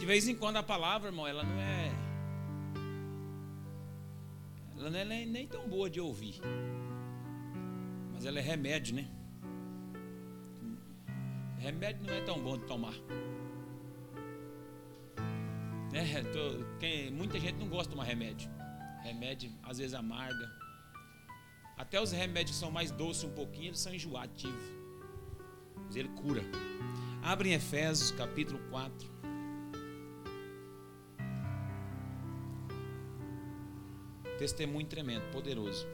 [0.00, 1.92] De vez em quando a palavra, irmão, ela não é.
[4.78, 6.40] Ela não é nem, tão boa de ouvir.
[8.10, 9.06] Mas ela é remédio, né?
[11.58, 12.94] Remédio não é tão bom de tomar.
[15.92, 18.50] É, tô, quem, muita gente não gosta de tomar remédio.
[19.02, 20.50] Remédio às vezes amarga.
[21.76, 24.64] Até os remédios que são mais doces um pouquinho, eles são enjoativos.
[25.76, 26.42] Mas ele cura.
[27.22, 29.09] Abre em Efésios capítulo 4.
[34.40, 35.86] Testemunho tremendo, poderoso.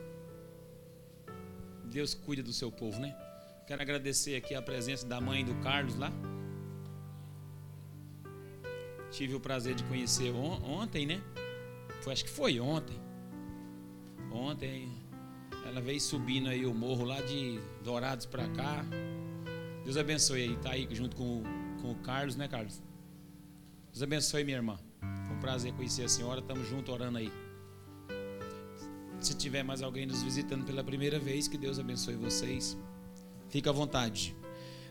[1.84, 3.12] Deus cuida do seu povo, né?
[3.66, 6.12] Quero agradecer aqui a presença da mãe do Carlos lá.
[9.10, 11.20] Tive o prazer de conhecer on ontem, né?
[12.02, 12.96] Foi, acho que foi ontem.
[14.30, 14.92] Ontem
[15.65, 18.87] ela veio subindo aí o morro lá de Dourados para cá.
[19.82, 21.42] Deus abençoe aí, tá aí junto com,
[21.82, 22.80] com o Carlos, né, Carlos?
[23.87, 24.78] Deus abençoe, minha irmã.
[25.26, 26.38] Foi um prazer conhecer a senhora.
[26.38, 27.46] Estamos juntos orando aí.
[29.27, 32.79] Se tiver mais alguém nos visitando pela primeira vez, que Deus abençoe vocês.
[33.49, 34.37] Fica à vontade.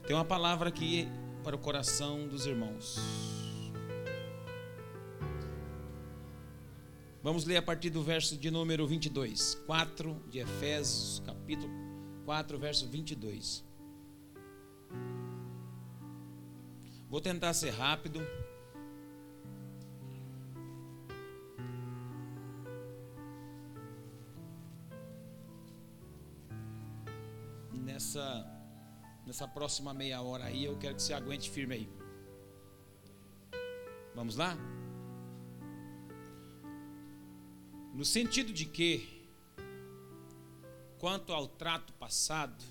[0.06, 1.08] Tem uma palavra aqui
[1.42, 3.00] para o coração dos irmãos.
[7.24, 11.72] Vamos ler a partir do verso de número 22, 4 de Efésios, capítulo
[12.26, 13.64] 4, verso 22.
[17.10, 18.20] Vou tentar ser rápido.
[28.16, 28.46] Nessa,
[29.26, 31.90] nessa próxima meia hora aí, eu quero que você aguente firme aí.
[34.16, 34.58] Vamos lá?
[37.94, 39.28] No sentido de que,
[40.98, 42.64] quanto ao trato passado,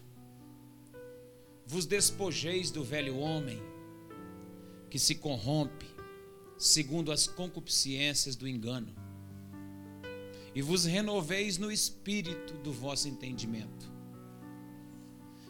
[1.66, 3.60] vos despojeis do velho homem,
[4.90, 5.86] que se corrompe,
[6.56, 8.94] segundo as concupiscências do engano,
[10.54, 13.93] e vos renoveis no espírito do vosso entendimento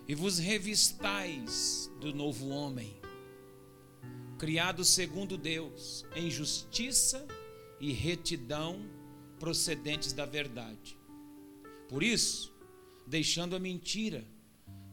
[0.07, 2.95] e vos revistais do novo homem,
[4.39, 7.27] criado segundo Deus, em justiça
[7.81, 8.85] e retidão
[9.39, 10.99] procedentes da verdade.
[11.89, 12.53] Por isso,
[13.07, 14.25] deixando a mentira,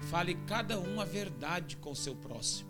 [0.09, 2.69] fale cada um a verdade com seu próximo,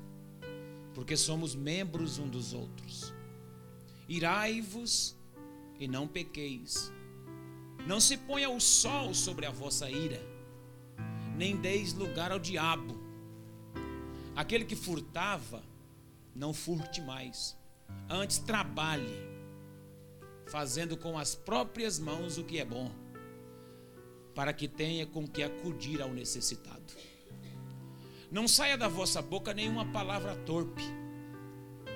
[0.95, 3.13] porque somos membros um dos outros.
[4.09, 5.15] Irai-vos
[5.79, 6.91] e não pequeis.
[7.87, 10.30] Não se ponha o sol sobre a vossa ira
[11.35, 12.99] nem deis lugar ao diabo.
[14.35, 15.63] Aquele que furtava,
[16.35, 17.57] não furte mais.
[18.09, 19.29] Antes trabalhe,
[20.47, 22.91] fazendo com as próprias mãos o que é bom,
[24.33, 26.93] para que tenha com que acudir ao necessitado.
[28.31, 30.83] Não saia da vossa boca nenhuma palavra torpe,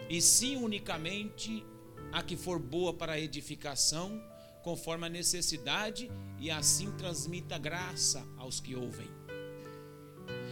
[0.09, 1.65] e sim unicamente
[2.11, 4.21] a que for boa para a edificação,
[4.63, 9.24] conforme a necessidade, e assim transmita graça aos que ouvem.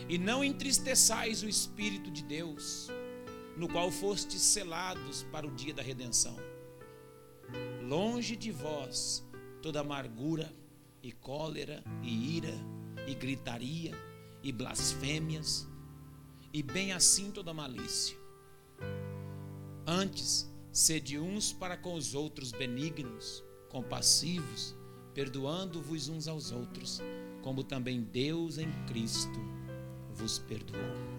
[0.10, 2.90] E não entristeçais o Espírito de Deus,
[3.56, 6.36] no qual fostes selados para o dia da redenção.
[7.88, 9.24] Longe de vós
[9.62, 10.54] toda amargura
[11.02, 12.54] e cólera e ira
[13.08, 13.94] e gritaria
[14.42, 15.68] e blasfêmias,
[16.52, 18.18] e bem assim toda malícia.
[19.88, 24.76] Antes, sede uns para com os outros benignos, compassivos,
[25.14, 27.02] perdoando-vos uns aos outros,
[27.42, 29.53] como também Deus em Cristo
[30.14, 31.14] vos perdoou.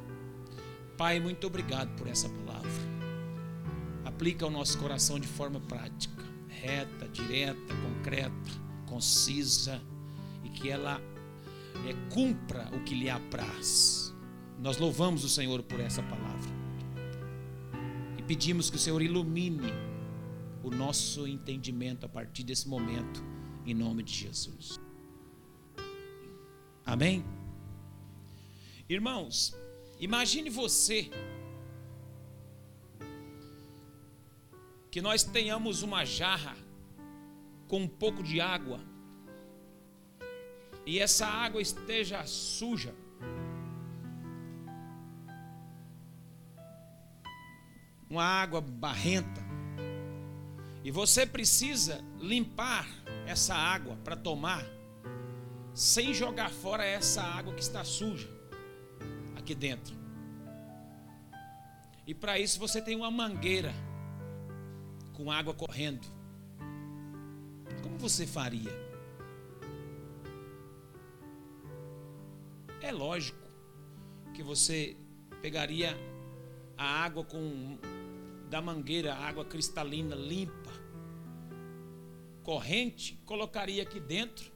[0.96, 2.70] Pai, muito obrigado por essa palavra.
[4.04, 8.50] Aplica ao nosso coração de forma prática, reta, direta, concreta,
[8.86, 9.82] concisa
[10.44, 11.00] e que ela
[11.88, 14.14] é, cumpra o que lhe apraz.
[14.58, 16.50] Nós louvamos o Senhor por essa palavra
[18.16, 19.72] e pedimos que o Senhor ilumine
[20.62, 23.22] o nosso entendimento a partir desse momento,
[23.66, 24.80] em nome de Jesus.
[26.86, 27.24] Amém?
[28.86, 29.56] Irmãos,
[29.98, 31.10] imagine você
[34.90, 36.54] que nós tenhamos uma jarra
[37.66, 38.78] com um pouco de água
[40.84, 42.94] e essa água esteja suja.
[48.10, 49.42] Uma água barrenta.
[50.84, 52.86] E você precisa limpar
[53.26, 54.62] essa água para tomar,
[55.72, 58.33] sem jogar fora essa água que está suja
[59.44, 59.94] aqui dentro.
[62.06, 63.72] E para isso você tem uma mangueira
[65.12, 66.06] com água correndo.
[67.82, 68.70] Como você faria?
[72.80, 73.38] É lógico
[74.32, 74.96] que você
[75.42, 75.94] pegaria
[76.76, 77.78] a água com
[78.48, 80.70] da mangueira, água cristalina, limpa,
[82.42, 84.50] corrente, colocaria aqui dentro,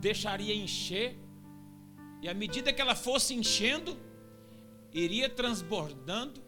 [0.00, 1.16] deixaria encher,
[2.22, 3.98] e à medida que ela fosse enchendo,
[4.94, 6.40] iria transbordando,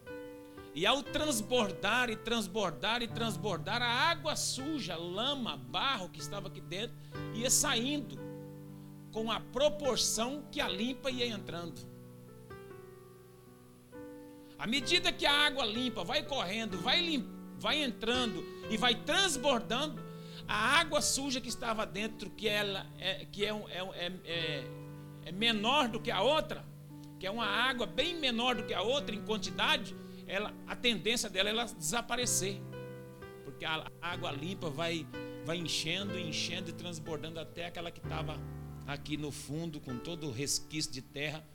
[0.73, 6.61] e ao transbordar e transbordar e transbordar, a água suja, lama, barro que estava aqui
[6.61, 6.95] dentro,
[7.33, 8.17] ia saindo
[9.11, 11.81] com a proporção que a limpa ia entrando.
[14.57, 17.21] À medida que a água limpa vai correndo, vai,
[17.57, 20.01] vai entrando e vai transbordando,
[20.47, 24.84] a água suja que estava dentro, que, ela é, que é, é, é, é
[25.31, 26.65] menor do que a outra,
[27.19, 29.95] que é uma água bem menor do que a outra em quantidade,
[30.27, 32.61] ela, a tendência dela é ela desaparecer.
[33.43, 35.05] Porque a água limpa vai,
[35.45, 38.39] vai enchendo, enchendo e transbordando até aquela que estava
[38.85, 41.45] aqui no fundo, com todo o resquício de terra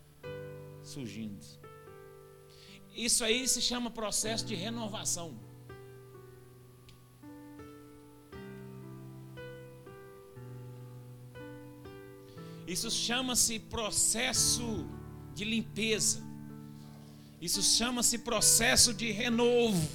[0.82, 1.44] surgindo.
[2.94, 5.49] Isso aí se chama processo de renovação.
[12.70, 14.86] Isso chama-se processo
[15.34, 16.22] de limpeza.
[17.40, 19.90] Isso chama-se processo de renovo.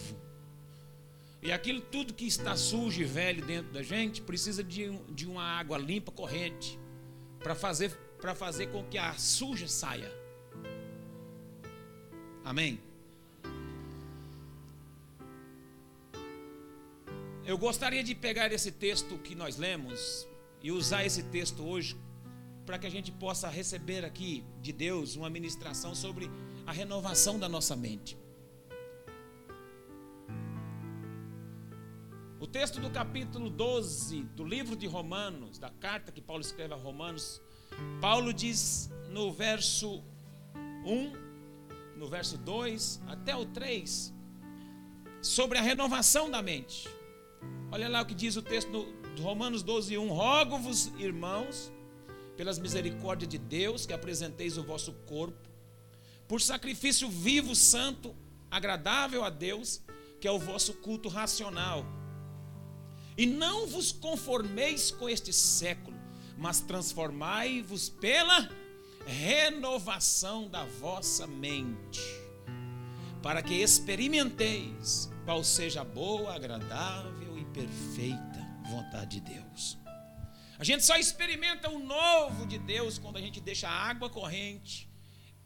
[1.42, 5.42] E aquilo tudo que está sujo e velho dentro da gente precisa de, de uma
[5.42, 6.78] água limpa, corrente,
[7.40, 7.98] para fazer,
[8.36, 10.12] fazer com que a suja saia.
[12.44, 12.78] Amém?
[17.46, 20.28] Eu gostaria de pegar esse texto que nós lemos
[20.62, 21.96] e usar esse texto hoje
[22.66, 26.30] para que a gente possa receber aqui de Deus uma ministração sobre
[26.66, 28.18] a renovação da nossa mente.
[32.40, 36.78] O texto do capítulo 12 do livro de Romanos, da carta que Paulo escreve a
[36.78, 37.42] Romanos,
[38.02, 40.04] Paulo diz no verso
[40.86, 44.14] 1, no verso 2 até o 3,
[45.22, 46.88] sobre a renovação da mente.
[47.72, 48.86] Olha lá o que diz o texto
[49.16, 51.72] de Romanos 12, 1: Rogo-vos, irmãos,
[52.36, 55.56] pelas misericórdias de Deus, que apresenteis o vosso corpo
[56.28, 58.16] por sacrifício vivo, santo,
[58.50, 59.82] agradável a Deus,
[60.20, 61.86] que é o vosso culto racional.
[63.18, 65.98] E não vos conformeis com este século,
[66.38, 68.50] mas transformai-vos pela
[69.06, 72.02] renovação da vossa mente,
[73.22, 79.85] para que experimenteis qual seja a boa, agradável e perfeita vontade de Deus.
[80.58, 84.90] A gente só experimenta o novo de Deus quando a gente deixa a água corrente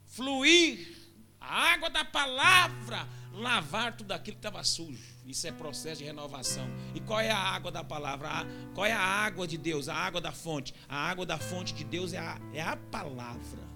[0.06, 0.98] fluir,
[1.40, 5.18] a água da palavra lavar tudo aquilo que estava sujo.
[5.26, 6.68] Isso é processo de renovação.
[6.96, 8.30] E qual é a água da palavra?
[8.74, 9.88] Qual é a água de Deus?
[9.88, 10.74] A água da fonte.
[10.88, 13.70] A água da fonte de Deus é a, é a palavra.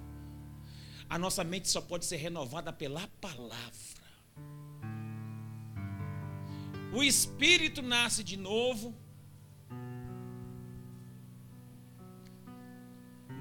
[1.07, 4.03] A nossa mente só pode ser renovada pela palavra.
[6.91, 8.95] O espírito nasce de novo.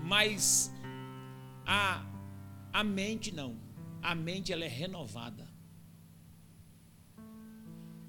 [0.03, 0.71] Mas
[1.67, 2.13] a
[2.73, 3.61] a mente não.
[4.01, 5.47] A mente ela é renovada.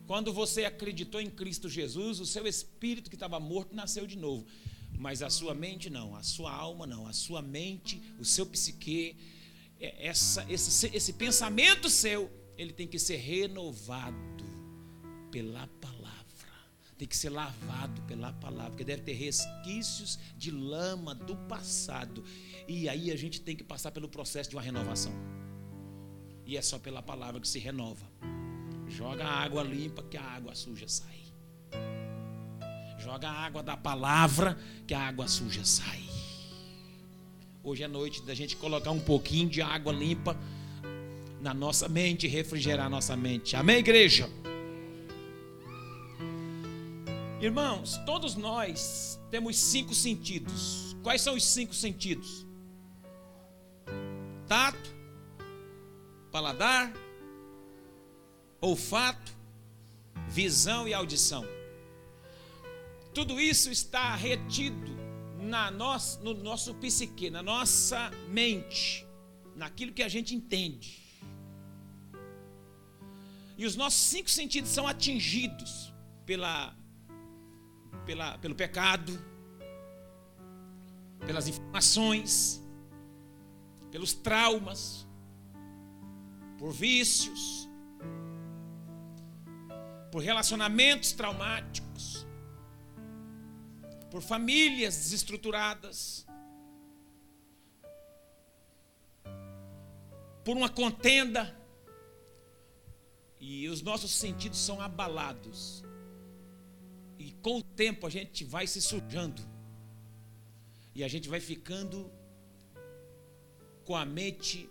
[0.08, 4.46] Quando você acreditou em Cristo Jesus, o seu espírito que estava morto nasceu de novo.
[4.98, 9.18] Mas a sua mente não, a sua alma não, a sua mente, o seu psique,
[9.80, 14.46] é, essa, esse, esse pensamento seu, ele tem que ser renovado
[15.32, 15.93] pela palavra.
[16.98, 22.24] Tem que ser lavado pela palavra, porque deve ter resquícios de lama do passado.
[22.68, 25.12] E aí a gente tem que passar pelo processo de uma renovação.
[26.46, 28.06] E é só pela palavra que se renova.
[28.88, 31.24] Joga a água limpa que a água suja sai.
[33.00, 36.04] Joga a água da palavra que a água suja sai.
[37.64, 40.38] Hoje é noite da gente colocar um pouquinho de água limpa
[41.42, 43.56] na nossa mente, refrigerar a nossa mente.
[43.56, 44.30] Amém, igreja?
[47.44, 50.96] Irmãos, todos nós temos cinco sentidos.
[51.04, 52.48] Quais são os cinco sentidos?
[54.48, 54.96] tato,
[56.32, 56.94] paladar,
[58.62, 59.34] olfato,
[60.30, 61.44] visão e audição.
[63.14, 64.92] Tudo isso está retido
[65.40, 69.06] na nossa, no nosso psique, na nossa mente,
[69.56, 71.02] naquilo que a gente entende.
[73.58, 75.94] E os nossos cinco sentidos são atingidos
[76.26, 76.76] pela,
[78.06, 79.20] pela, pelo pecado,
[81.26, 82.64] pelas informações,
[83.92, 85.08] pelos traumas,
[86.58, 87.70] por vícios,
[90.12, 92.28] por relacionamentos traumáticos,
[94.12, 96.26] por famílias desestruturadas,
[100.44, 101.62] por uma contenda.
[103.46, 105.83] e os nossos sentidos são abalados.
[107.28, 109.42] E com o tempo a gente vai se sujando.
[110.94, 112.12] E a gente vai ficando
[113.86, 114.70] com a mente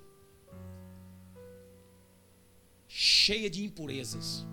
[2.87, 4.47] cheia de impurezas,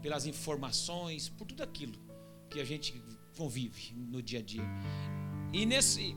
[0.00, 1.98] pelas informações, por tudo aquilo
[2.50, 2.90] que a gente
[3.36, 4.68] convive no dia a dia.
[5.52, 6.16] E nesse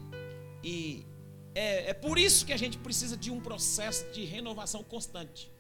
[0.63, 1.05] e
[1.53, 5.51] é, é por isso que a gente precisa de um processo de renovação constante.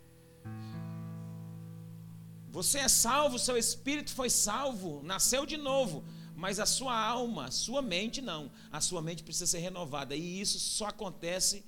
[2.51, 6.03] Você é salvo, seu espírito foi salvo, nasceu de novo,
[6.35, 8.51] mas a sua alma, a sua mente não.
[8.69, 11.63] A sua mente precisa ser renovada e isso só acontece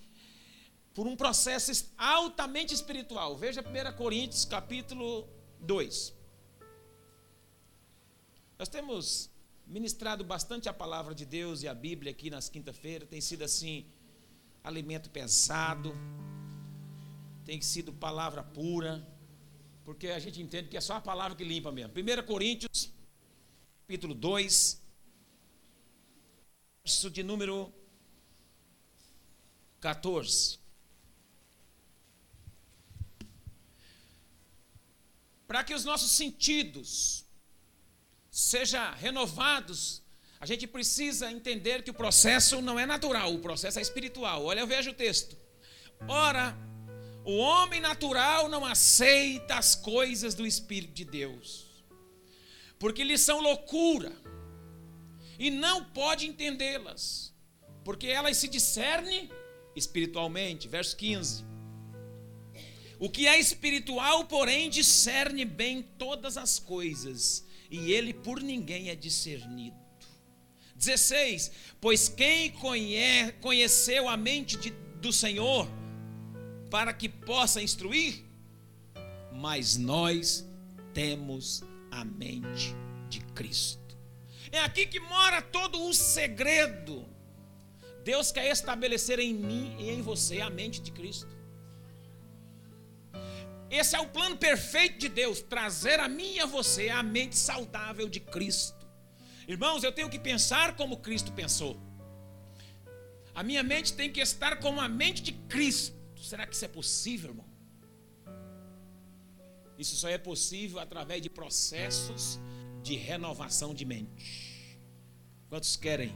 [0.94, 3.38] por um processo altamente espiritual.
[3.38, 5.26] Veja 1 Coríntios capítulo
[5.62, 6.14] 2.
[8.60, 9.30] Nós temos
[9.66, 13.86] ministrado bastante a palavra de Deus e a Bíblia aqui nas quinta-feiras, tem sido assim
[14.62, 15.96] alimento pesado,
[17.46, 19.06] tem sido palavra pura,
[19.84, 21.94] porque a gente entende que é só a palavra que limpa mesmo.
[21.94, 22.92] 1 Coríntios
[23.82, 24.82] capítulo 2,
[26.84, 27.74] verso de número
[29.80, 30.64] 14.
[35.54, 37.26] para que os nossos sentidos
[38.32, 40.02] sejam renovados,
[40.40, 44.46] a gente precisa entender que o processo não é natural, o processo é espiritual.
[44.46, 45.38] Olha, eu vejo o texto.
[46.08, 46.58] Ora,
[47.26, 51.66] o homem natural não aceita as coisas do Espírito de Deus,
[52.78, 54.12] porque lhes são loucura,
[55.40, 57.34] e não pode entendê-las,
[57.84, 59.30] porque elas se discernem
[59.76, 60.68] espiritualmente.
[60.68, 61.44] Verso 15.
[63.00, 68.96] O que é espiritual, porém, discerne bem todas as coisas, e ele por ninguém é
[68.96, 69.78] discernido.
[70.76, 71.52] 16:
[71.82, 74.70] Pois quem conhe conheceu a mente de,
[75.02, 75.68] do Senhor
[76.74, 78.26] para que possa instruir?
[79.32, 80.44] Mas nós
[80.92, 82.74] temos a mente
[83.08, 83.96] de Cristo.
[84.52, 87.06] É aqui que mora todo o segredo.
[88.04, 91.30] Deus quer estabelecer em mim e em você a mente de Cristo.
[93.70, 97.38] Esse é o plano perfeito de Deus, trazer a mim e a você a mente
[97.38, 98.84] saudável de Cristo.
[99.48, 101.80] Irmãos, eu tenho que pensar como Cristo pensou.
[103.36, 106.03] A minha mente tem que estar como a mente de Cristo.
[106.24, 107.46] Será que isso é possível, irmão?
[109.78, 112.40] Isso só é possível através de processos
[112.82, 114.80] de renovação de mente.
[115.50, 116.14] Quantos querem?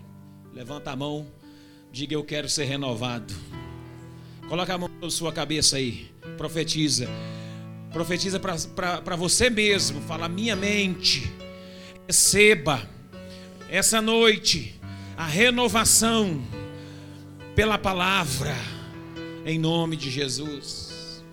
[0.54, 1.28] Levanta a mão,
[1.92, 3.34] diga eu quero ser renovado.
[4.48, 7.08] Coloca a mão na sua cabeça aí, profetiza.
[7.92, 10.00] Profetiza para você mesmo.
[10.02, 11.30] Fala, minha mente,
[12.08, 12.90] receba
[13.70, 14.80] essa noite
[15.18, 16.42] a renovação
[17.54, 18.56] pela palavra,
[19.48, 21.24] em nome de Jesus.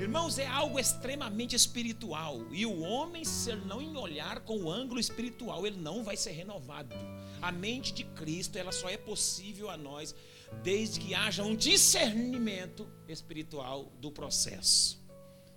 [0.00, 2.40] Irmãos, é algo extremamente espiritual.
[2.50, 6.30] E o homem, se ele não olhar com o ângulo espiritual, ele não vai ser
[6.30, 6.96] renovado.
[7.42, 10.14] A mente de Cristo, ela só é possível a nós
[10.62, 14.98] desde que haja um discernimento espiritual do processo.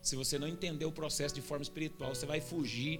[0.02, 3.00] Se você não entender o processo de forma espiritual, você vai fugir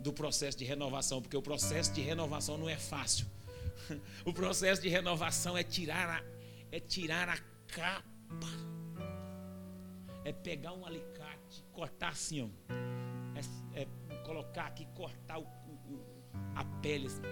[0.00, 3.26] do processo de renovação, porque o processo de renovação não é fácil.
[4.24, 6.24] O processo de renovação é tirar a,
[6.70, 8.46] é tirar a capa,
[10.24, 12.74] é pegar um alicate, cortar assim, ó.
[13.74, 13.86] É, é
[14.24, 16.00] colocar aqui, cortar o, o,
[16.54, 17.06] a pele.
[17.06, 17.22] Assim,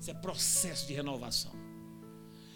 [0.00, 1.63] Isso é processo de renovação.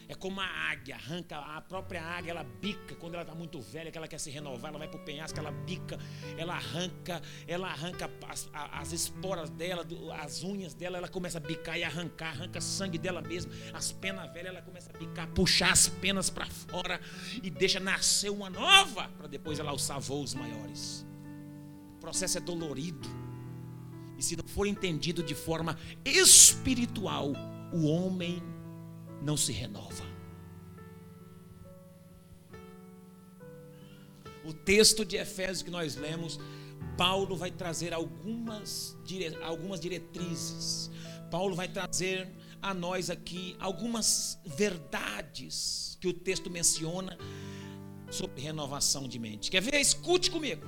[0.09, 3.91] É como a águia, arranca, a própria águia, ela bica, quando ela está muito velha,
[3.91, 5.99] que ela quer se renovar, ela vai para o penhasco, ela bica,
[6.39, 9.87] ela arranca, ela arranca as, as esporas dela,
[10.23, 14.33] as unhas dela, ela começa a bicar e arrancar, arranca sangue dela mesmo, as penas
[14.33, 16.99] velhas, ela começa a bicar, puxar as penas para fora
[17.43, 21.07] e deixa nascer uma nova, para depois ela alçar voos maiores.
[21.97, 23.07] O processo é dolorido.
[24.17, 27.33] E se não for entendido de forma espiritual,
[27.73, 28.43] o homem
[29.23, 30.05] não se renova.
[34.45, 36.41] O texto de Efésios que nós lemos,
[36.97, 38.97] Paulo vai trazer algumas,
[39.43, 40.91] algumas diretrizes.
[41.31, 42.29] Paulo vai trazer
[42.63, 47.19] a nós aqui algumas verdades que o texto menciona
[48.11, 49.51] sobre renovação de mente.
[49.51, 49.79] Quer ver?
[49.81, 50.67] Escute comigo.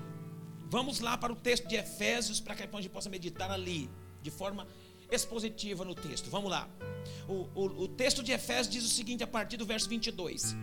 [0.69, 3.91] Vamos lá para o texto de Efésios para que a gente possa meditar ali
[4.23, 4.67] de forma
[5.11, 6.31] expositiva no texto.
[6.31, 6.69] Vamos lá.
[7.29, 10.57] O, o, o, texto de Efésios diz o seguinte a partir do verso 22.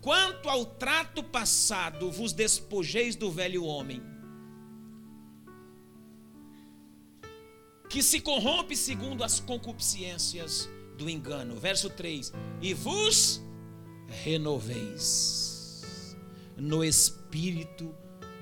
[0.00, 4.02] Quanto ao trato passado, vos despojeis do velho homem,
[7.88, 11.56] que se corrompe segundo as concupiscências do engano.
[11.56, 13.42] Verso 3: E vos
[14.06, 16.16] renoveis
[16.56, 17.94] no espírito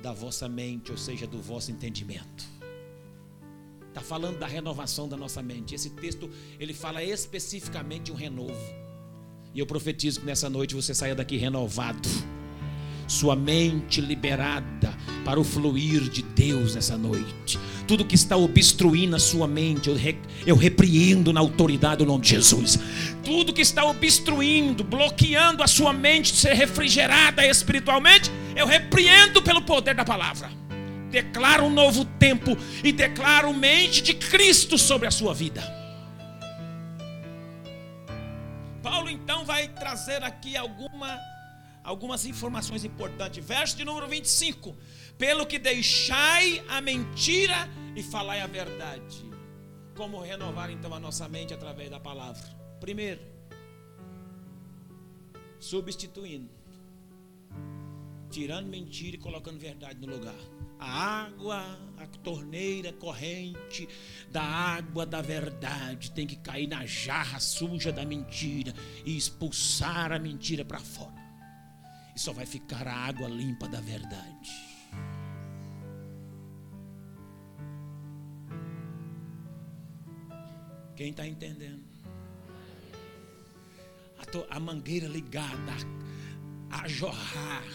[0.03, 2.56] da vossa mente, ou seja, do vosso entendimento.
[3.97, 5.75] Está falando da renovação da nossa mente.
[5.75, 6.29] Esse texto
[6.61, 8.55] ele fala especificamente de um renovo.
[9.55, 12.07] E eu profetizo que nessa noite você saia daqui renovado
[13.09, 17.59] sua mente liberada para o fluir de Deus nessa noite.
[17.89, 19.97] Tudo que está obstruindo a sua mente, eu,
[20.47, 22.79] eu repreendo na autoridade do nome de Jesus.
[23.25, 29.63] Tudo que está obstruindo, bloqueando a sua mente de ser refrigerada espiritualmente, eu repreendo pelo
[29.63, 30.66] poder da palavra.
[31.17, 32.51] Declaro um novo tempo
[32.85, 35.63] e declaro mente de Cristo sobre a sua vida.
[38.83, 41.19] Paulo então vai trazer aqui alguma
[41.83, 43.43] algumas informações importantes.
[43.43, 44.77] Verso de número 25:
[45.17, 49.25] Pelo que deixai a mentira e falai a verdade.
[49.97, 52.47] Como renovar então a nossa mente através da palavra?
[52.79, 53.23] Primeiro,
[55.59, 56.51] substituindo,
[58.29, 60.56] tirando mentira e colocando verdade no lugar.
[60.79, 63.89] A água, a torneira corrente
[64.31, 70.19] da água da verdade tem que cair na jarra suja da mentira e expulsar a
[70.19, 71.27] mentira para fora
[72.17, 74.51] e só vai ficar a água limpa da verdade.
[80.97, 81.85] Quem está entendendo?
[84.19, 85.73] A, a, mangueira ligada
[86.71, 87.67] a, a jorrar,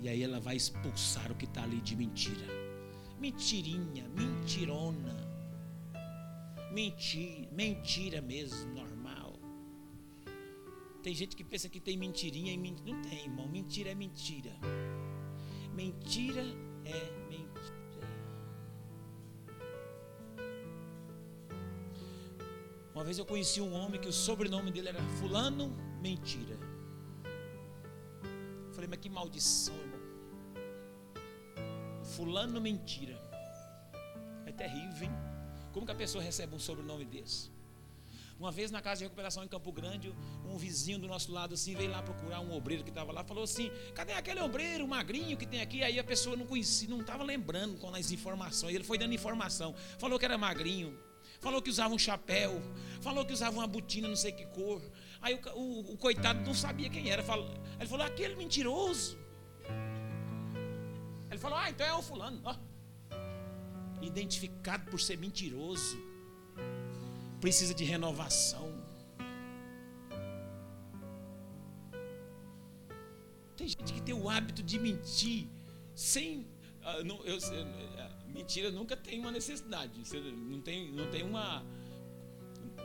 [0.00, 2.46] e aí ela vai expulsar o que está ali de mentira.
[3.18, 5.16] Mentirinha, mentirona,
[6.72, 9.38] mentira, mentira mesmo, normal.
[11.02, 12.94] Tem gente que pensa que tem mentirinha e mentira.
[12.94, 13.48] Não tem, irmão.
[13.48, 14.52] Mentira é mentira.
[15.72, 16.42] Mentira
[16.84, 17.48] é mentira.
[22.94, 26.58] Uma vez eu conheci um homem que o sobrenome dele era Fulano Mentira.
[28.66, 29.87] Eu falei, mas que maldição.
[32.18, 33.16] Fulano Mentira.
[34.44, 35.12] É terrível, hein?
[35.72, 37.48] Como que a pessoa recebe um sobrenome desse?
[38.40, 40.12] Uma vez na casa de recuperação em Campo Grande,
[40.44, 43.44] um vizinho do nosso lado assim veio lá procurar um obreiro que estava lá, falou
[43.44, 47.22] assim: "Cadê aquele obreiro magrinho que tem aqui?" Aí a pessoa não conhecia, não estava
[47.22, 48.74] lembrando com as informações.
[48.74, 50.98] Ele foi dando informação, falou que era magrinho,
[51.40, 52.60] falou que usava um chapéu,
[53.00, 54.82] falou que usava uma botina não sei que cor.
[55.22, 57.22] Aí o, o, o coitado não sabia quem era.
[57.22, 59.17] Falou, ele falou: "Aquele mentiroso".
[61.38, 62.40] Ele falou: "Ah, então é o fulano".
[62.44, 62.56] Ó.
[64.02, 65.96] Identificado por ser mentiroso
[67.40, 68.76] precisa de renovação.
[73.56, 75.46] Tem gente que tem o hábito de mentir
[75.94, 76.40] sem.
[76.40, 79.92] Uh, não, eu, uh, mentira nunca tem uma necessidade.
[80.52, 81.64] Não tem, não tem uma.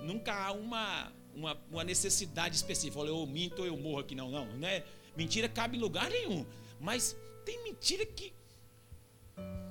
[0.03, 2.99] Nunca há uma, uma, uma necessidade específica.
[2.99, 4.13] Olha, eu minto ou eu morro aqui.
[4.13, 4.45] Não, não.
[4.57, 4.83] Né?
[5.15, 6.45] Mentira cabe em lugar nenhum.
[6.79, 8.33] Mas tem mentira que.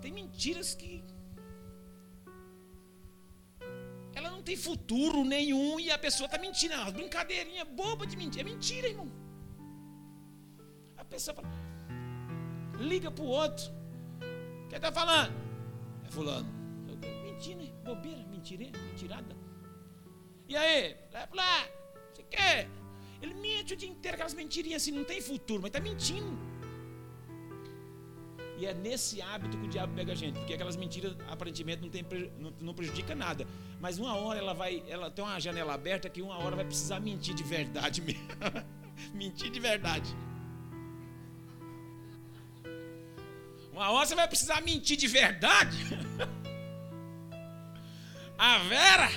[0.03, 1.03] Tem mentiras que
[4.15, 6.75] ela não tem futuro nenhum e a pessoa está mentindo.
[6.75, 8.43] Uma brincadeirinha boba de mentira.
[8.47, 9.11] É mentira, irmão.
[10.97, 11.49] A pessoa fala,
[12.79, 13.65] liga para o outro.
[14.69, 15.33] Quem está falando?
[16.05, 16.51] É fulano.
[17.25, 19.37] Mentira, bobeira, mentira, mentirada.
[20.49, 20.97] E aí?
[21.33, 21.69] Lá,
[22.12, 22.69] você quer?
[23.21, 26.52] Ele mente o dia inteiro, aquelas mentirinhas assim, não tem futuro, mas está mentindo.
[28.59, 31.88] E é nesse hábito que o diabo pega a gente, porque aquelas mentiras aparentemente não,
[31.88, 32.05] tem,
[32.38, 33.47] não, não prejudica nada.
[33.81, 37.01] Mas uma hora ela vai, ela tem uma janela aberta que uma hora vai precisar
[37.01, 38.23] mentir de verdade mesmo.
[39.15, 40.15] mentir de verdade.
[43.73, 45.79] Uma hora você vai precisar mentir de verdade.
[48.38, 49.11] a Vera,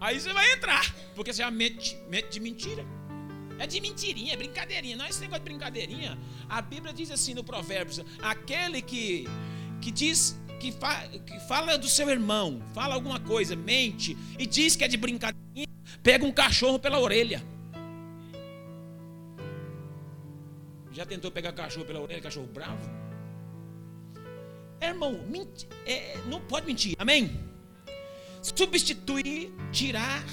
[0.00, 2.84] aí você vai entrar, porque você já mente, mente de mentira.
[3.58, 4.96] É de mentirinha, é brincadeirinha.
[4.96, 6.18] Não é esse negócio de brincadeirinha.
[6.48, 9.26] A Bíblia diz assim no Provérbios: aquele que,
[9.80, 14.76] que diz que, fa, que fala do seu irmão, fala alguma coisa, mente e diz
[14.76, 15.66] que é de brincadeirinha,
[16.02, 17.42] pega um cachorro pela orelha.
[20.92, 22.88] Já tentou pegar cachorro pela orelha, cachorro bravo?
[24.80, 25.18] É, irmão,
[25.86, 27.40] é, não pode mentir, amém?
[28.42, 30.24] Substituir, tirar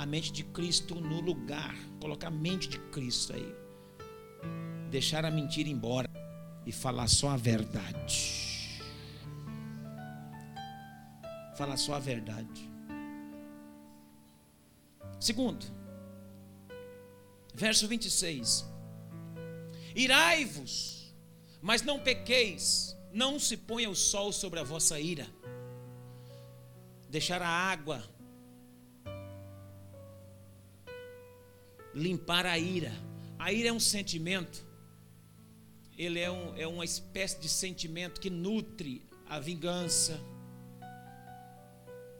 [0.00, 1.76] a mente de Cristo no lugar.
[2.00, 3.54] Colocar a mente de Cristo aí.
[4.90, 6.08] Deixar a mentira embora
[6.64, 8.80] e falar só a verdade.
[11.54, 12.66] Falar só a verdade.
[15.20, 15.66] Segundo,
[17.54, 18.64] verso 26.
[19.94, 21.14] Irai-vos,
[21.60, 25.26] mas não pequeis, não se ponha o sol sobre a vossa ira.
[27.10, 28.02] Deixar a água
[31.94, 32.92] limpar a ira.
[33.38, 34.64] A ira é um sentimento,
[35.96, 40.20] ele é, um, é uma espécie de sentimento que nutre a vingança.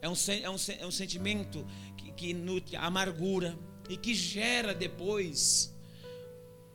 [0.03, 4.75] É um, é um, é um sentimento que, que nutre a amargura e que gera
[4.75, 5.75] depois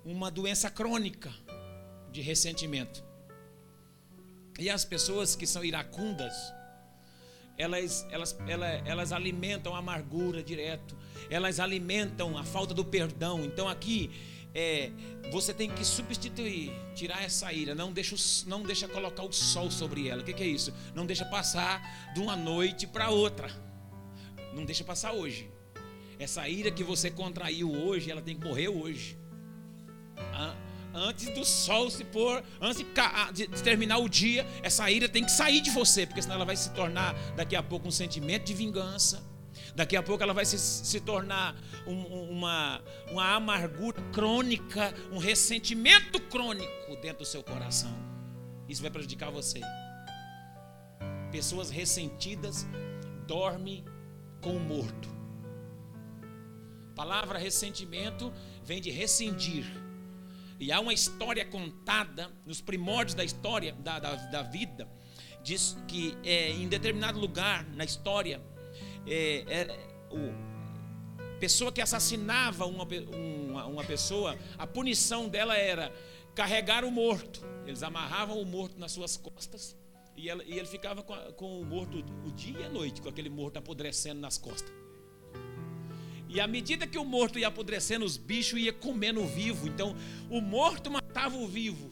[0.03, 1.34] uma doença crônica
[2.12, 3.03] de ressentimento.
[4.58, 6.34] E as pessoas que são iracundas,
[7.58, 10.95] elas, elas, elas, elas alimentam a amargura direto,
[11.29, 13.43] elas alimentam a falta do perdão.
[13.43, 14.11] Então aqui
[14.53, 14.91] é,
[15.31, 18.15] você tem que substituir, tirar essa ira, não deixa,
[18.47, 20.21] não deixa colocar o sol sobre ela.
[20.21, 20.73] O que, que é isso?
[20.93, 23.49] Não deixa passar de uma noite para outra.
[24.53, 25.49] Não deixa passar hoje.
[26.17, 29.17] Essa ira que você contraiu hoje, ela tem que morrer hoje.
[30.93, 32.85] Antes do sol se pôr, antes
[33.33, 36.55] de, terminar o dia, essa ira tem que sair de você, porque senão ela vai
[36.55, 39.21] se tornar daqui a pouco um sentimento de vingança.
[39.75, 41.53] Daqui a pouco ela vai se, se tornar
[41.85, 47.93] um, uma, uma amargura crônica, um ressentimento crônico dentro do seu coração.
[48.69, 49.59] Isso vai prejudicar você.
[51.31, 52.65] Pessoas ressentidas
[53.27, 53.83] dormem
[54.41, 55.09] com o morto.
[56.91, 58.31] A palavra ressentimento
[58.63, 59.65] vem de rescindir
[60.59, 64.88] e há uma história contada nos primórdios da história da, da, da vida,
[65.43, 68.41] diz que é, em determinado lugar na história,
[69.08, 69.80] é, é,
[70.12, 75.94] o, pessoa que assassinava uma, uma, uma pessoa, a punição dela era
[76.34, 77.41] carregar o morto.
[77.65, 79.76] Eles amarravam o morto nas suas costas
[80.15, 83.02] e, ela, e ele ficava com, a, com, o morto o dia e a noite,
[83.02, 84.72] com aquele morto apodrecendo nas costas.
[86.30, 89.68] E à medida que o morto ia apodrecendo, os bichos iam comendo o vivo.
[89.68, 89.96] Então,
[90.30, 91.91] o morto matava o vivo.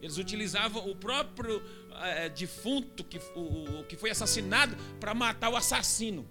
[0.00, 1.62] Eles utilizavam o próprio
[2.02, 6.28] é, defunto que, o, o, que foi assassinado para matar o assassino.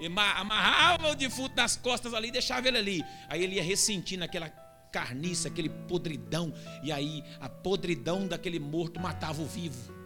[0.00, 3.04] E amarrava o defunto nas costas ali e deixava ele ali.
[3.28, 4.48] Aí ele ia ressentindo aquela
[4.92, 6.52] carniça, aquele podridão.
[6.82, 9.96] E aí a podridão daquele morto matava o vivo.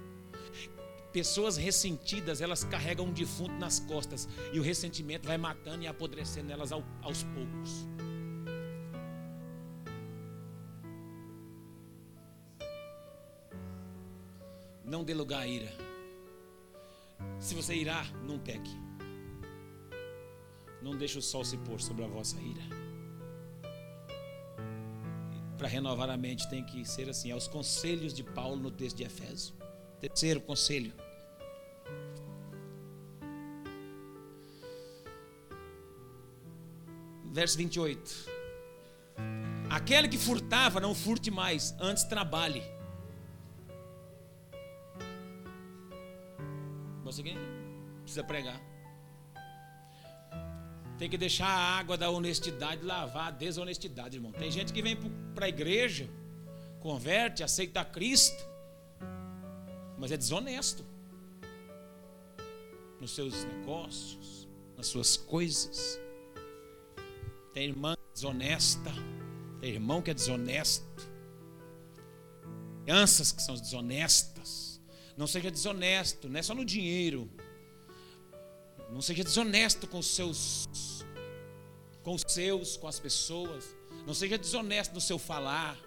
[1.13, 6.51] Pessoas ressentidas, elas carregam um defunto nas costas e o ressentimento vai matando e apodrecendo
[6.51, 7.87] elas ao, aos poucos.
[14.93, 15.73] Não dê lugar à ira.
[17.41, 18.71] Se você irá, não peque.
[20.83, 22.63] Não deixe o sol se pôr sobre a vossa ira.
[25.57, 27.31] Para renovar a mente tem que ser assim.
[27.31, 29.55] É os conselhos de Paulo no texto de Efésio.
[29.99, 30.93] Terceiro conselho.
[37.33, 38.31] Verso 28.
[39.71, 42.63] Aquele que furtava, não furte mais, antes trabalhe.
[47.12, 47.22] Você
[48.01, 48.61] precisa pregar.
[50.98, 54.33] Tem que deixar a água da honestidade lavar a desonestidade, irmão.
[54.33, 54.96] Tem gente que vem
[55.35, 56.09] para a igreja,
[56.81, 58.42] converte, aceita Cristo,
[59.98, 60.85] mas é desonesto
[63.01, 66.01] nos seus negócios, nas suas coisas.
[67.53, 68.90] Tem irmã desonesta,
[69.61, 71.11] tem irmão que é desonesto,
[72.85, 74.72] crianças que são desonestas.
[75.16, 77.31] Não seja desonesto, não é só no dinheiro.
[78.90, 80.68] Não seja desonesto com os seus,
[82.03, 83.77] com os seus, com as pessoas.
[84.07, 85.79] Não seja desonesto no seu falar,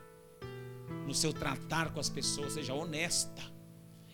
[1.06, 2.54] no seu tratar com as pessoas.
[2.54, 3.44] Seja honesta.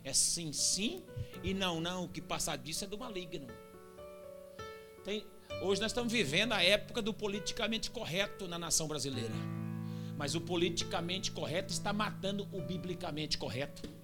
[0.04, 1.04] É sim, sim
[1.44, 2.06] e não, não.
[2.06, 3.48] O que passar disso é do maligno.
[5.04, 5.26] Tem,
[5.62, 9.34] hoje nós estamos vivendo a época do politicamente correto na nação brasileira.
[10.18, 14.01] Mas o politicamente correto está matando o biblicamente correto.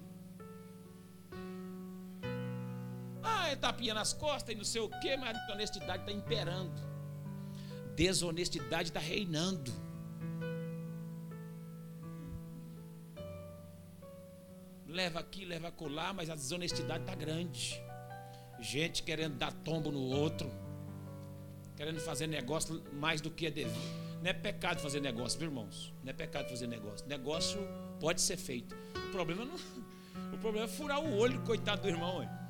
[3.22, 6.88] Ah, é tapinha nas costas e não sei o que, mas a desonestidade está imperando.
[7.94, 9.88] Desonestidade está reinando.
[14.98, 17.80] leva aqui, leva acolá, mas a desonestidade está grande.
[18.58, 20.50] Gente querendo dar tombo no outro,
[21.76, 24.08] querendo fazer negócio mais do que é devido.
[24.20, 25.94] Não é pecado fazer negócio, viu, irmãos?
[26.02, 27.06] Não é pecado fazer negócio.
[27.06, 27.60] Negócio
[28.00, 28.74] pode ser feito.
[28.96, 29.54] O problema não,
[30.34, 32.18] o problema é furar o olho, coitado do irmão.
[32.18, 32.47] Ué.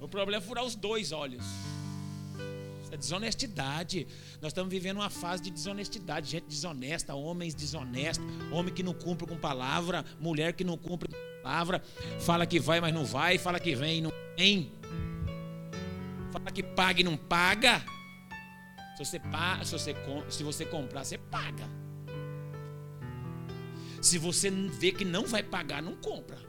[0.00, 1.44] O problema é furar os dois olhos.
[2.90, 4.06] É desonestidade.
[4.40, 6.30] Nós estamos vivendo uma fase de desonestidade.
[6.30, 11.42] Gente desonesta, homens desonestos, homem que não cumpre com palavra, mulher que não cumpre com
[11.42, 11.82] palavra,
[12.20, 14.72] fala que vai, mas não vai, fala que vem e não vem.
[16.32, 17.84] Fala que paga e não paga.
[18.96, 19.20] Se você,
[19.64, 19.96] se você,
[20.28, 21.68] se você comprar, você paga.
[24.00, 26.47] Se você vê que não vai pagar, não compra.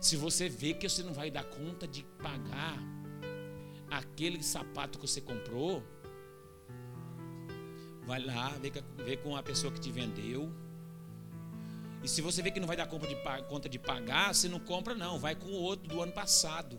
[0.00, 2.78] Se você vê que você não vai dar conta de pagar
[3.90, 5.82] aquele sapato que você comprou,
[8.04, 8.52] vai lá,
[9.04, 10.52] vê, com a pessoa que te vendeu.
[12.02, 13.16] E se você vê que não vai dar conta de,
[13.48, 15.18] conta de pagar, você não compra, não.
[15.18, 16.78] Vai com o outro do ano passado.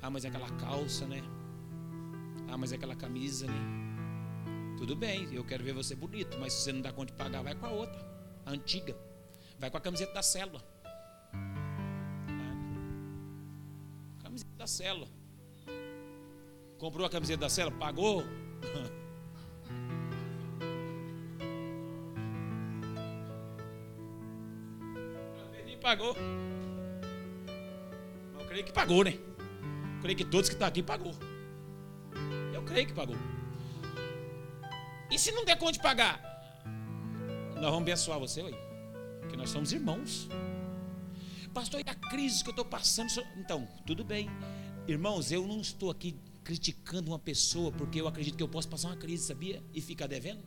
[0.00, 1.22] Ah, mas é aquela calça, né?
[2.48, 3.79] Ah, mas é aquela camisa, né?
[4.80, 7.42] Tudo bem, eu quero ver você bonito, mas se você não dá conta de pagar,
[7.42, 8.00] vai com a outra,
[8.46, 8.96] a antiga.
[9.58, 10.64] Vai com a camiseta da célula.
[14.22, 15.06] Camiseta da célula.
[16.78, 18.24] Comprou a camiseta da célula, pagou.
[25.82, 26.14] Pagou.
[28.38, 29.14] Eu creio que pagou, né?
[29.96, 31.14] Eu creio que todos que estão aqui pagou.
[32.52, 33.16] Eu creio que pagou.
[35.10, 36.20] E se não der conta de pagar?
[37.54, 38.54] Nós vamos abençoar você, oi.
[39.20, 40.28] Porque nós somos irmãos.
[41.52, 43.08] Pastor, e a crise que eu estou passando?
[43.36, 44.28] Então, tudo bem.
[44.86, 48.88] Irmãos, eu não estou aqui criticando uma pessoa porque eu acredito que eu posso passar
[48.88, 49.62] uma crise, sabia?
[49.74, 50.42] E ficar devendo.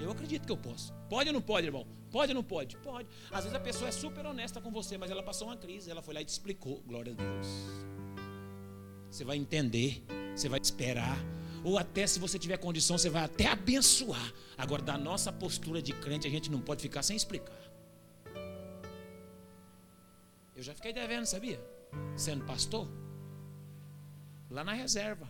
[0.00, 0.92] Eu acredito que eu posso.
[1.08, 1.86] Pode ou não pode, irmão?
[2.10, 2.76] Pode ou não pode?
[2.76, 3.08] Pode.
[3.30, 6.02] Às vezes a pessoa é super honesta com você, mas ela passou uma crise, ela
[6.02, 6.82] foi lá e te explicou.
[6.86, 7.46] Glória a Deus.
[9.10, 11.18] Você vai entender, você vai esperar,
[11.64, 14.32] ou até se você tiver condição, você vai até abençoar.
[14.56, 17.58] Agora, da nossa postura de crente, a gente não pode ficar sem explicar.
[20.56, 21.60] Eu já fiquei devendo, sabia?
[22.16, 22.88] Sendo pastor,
[24.50, 25.28] lá na reserva.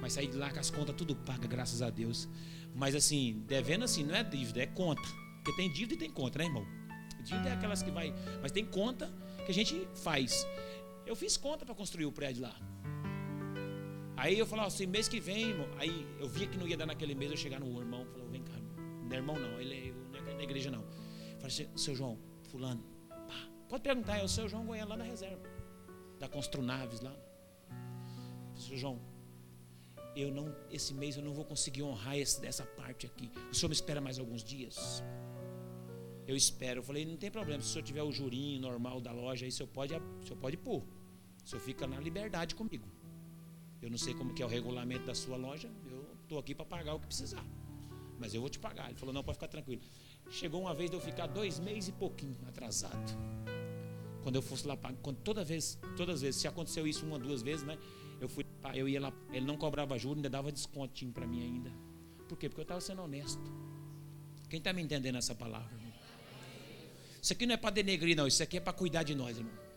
[0.00, 2.28] Mas saí de lá com as contas tudo paga, graças a Deus.
[2.74, 5.02] Mas assim, devendo assim, não é dívida, é conta.
[5.36, 6.66] Porque tem dívida e tem conta, né, irmão?
[7.22, 8.14] Dívida é aquelas que vai.
[8.40, 9.12] Mas tem conta
[9.44, 10.46] que a gente faz.
[11.04, 12.54] Eu fiz conta para construir o prédio lá.
[14.18, 15.68] Aí eu falava assim, mês que vem, irmão.
[15.78, 18.42] Aí eu via que não ia dar naquele mês, eu chegar no irmão, falou, vem
[18.42, 18.58] cá,
[19.04, 20.82] não é irmão não, ele é na igreja não.
[20.82, 22.18] Eu falei assim, seu João,
[22.50, 25.40] fulano, pá, pode perguntar, é o seu João Goiânia lá na reserva,
[26.18, 27.14] da Construnaves lá.
[28.56, 29.00] Seu João,
[30.16, 33.30] eu não, esse mês eu não vou conseguir honrar esse, essa parte aqui.
[33.52, 35.00] O senhor me espera mais alguns dias?
[36.26, 36.80] Eu espero.
[36.80, 39.50] Eu falei, não tem problema, se o senhor tiver o jurinho normal da loja, aí
[39.50, 40.82] o senhor pode, o senhor pode pôr.
[40.82, 42.97] O senhor fica na liberdade comigo.
[43.80, 45.70] Eu não sei como que é o regulamento da sua loja.
[45.86, 47.44] Eu estou aqui para pagar o que precisar.
[48.18, 48.88] Mas eu vou te pagar.
[48.88, 49.80] Ele falou, não, pode ficar tranquilo.
[50.30, 53.16] Chegou uma vez de eu ficar dois meses e pouquinho atrasado.
[54.22, 57.40] Quando eu fosse lá, quando toda vez, todas as vezes, se aconteceu isso uma, duas
[57.40, 57.78] vezes, né?
[58.20, 61.72] Eu fui, eu ia lá, ele não cobrava juros, ainda dava descontinho para mim ainda.
[62.28, 62.48] Por quê?
[62.48, 63.40] Porque eu estava sendo honesto.
[64.50, 65.72] Quem está me entendendo essa palavra?
[65.72, 65.92] Irmão?
[67.22, 68.26] Isso aqui não é para denegrir, não.
[68.26, 69.67] Isso aqui é para cuidar de nós, irmão.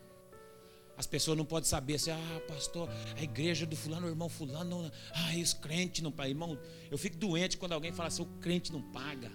[0.96, 4.82] As pessoas não podem saber assim, ah, pastor, a igreja do fulano, o irmão fulano,
[4.82, 6.30] não, ah, os crentes não pagam.
[6.30, 6.58] Irmão,
[6.90, 9.30] eu fico doente quando alguém fala assim, o crente não paga.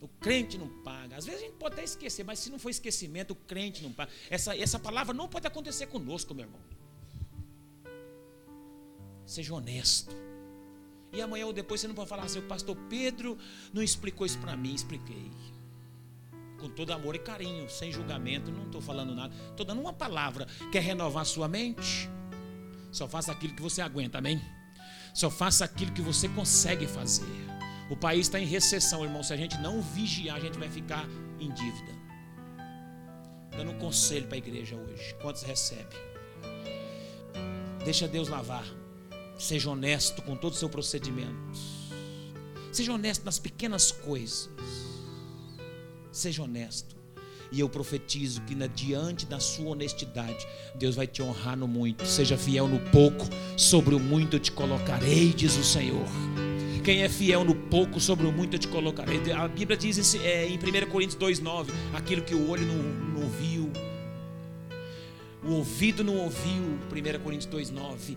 [0.00, 1.16] O crente não paga.
[1.16, 3.92] Às vezes a gente pode até esquecer, mas se não for esquecimento, o crente não
[3.92, 4.10] paga.
[4.30, 6.60] Essa, essa palavra não pode acontecer conosco, meu irmão.
[9.26, 10.14] Seja honesto.
[11.12, 13.36] E amanhã ou depois você não pode falar assim, o pastor Pedro
[13.72, 15.30] não explicou isso para mim, expliquei
[16.60, 20.46] com todo amor e carinho, sem julgamento, não estou falando nada, estou dando uma palavra.
[20.70, 22.08] Quer renovar sua mente?
[22.92, 24.40] Só faça aquilo que você aguenta, amém?
[25.14, 27.24] Só faça aquilo que você consegue fazer.
[27.90, 29.22] O país está em recessão, irmão.
[29.22, 31.08] Se a gente não vigiar, a gente vai ficar
[31.40, 31.92] em dívida.
[33.56, 35.14] Dando um conselho para a igreja hoje.
[35.20, 35.96] Quantos recebe?
[37.84, 38.64] Deixa Deus lavar.
[39.38, 41.58] Seja honesto com todo o seu procedimento.
[42.72, 44.48] Seja honesto nas pequenas coisas.
[46.12, 46.96] Seja honesto.
[47.52, 50.46] E eu profetizo que na, diante da sua honestidade,
[50.76, 52.06] Deus vai te honrar no muito.
[52.06, 56.06] Seja fiel no pouco, sobre o muito eu te colocarei, diz o Senhor.
[56.84, 59.20] Quem é fiel no pouco, sobre o muito eu te colocarei.
[59.32, 63.70] A Bíblia diz é, em 1 Coríntios 2,9: aquilo que o olho não, não ouviu,
[65.42, 68.16] o ouvido não ouviu, 1 Coríntios 2,9